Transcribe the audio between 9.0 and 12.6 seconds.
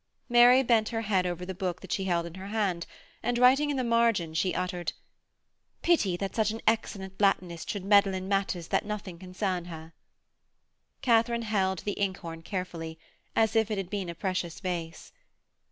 concern her.' Katharine held the inkhorn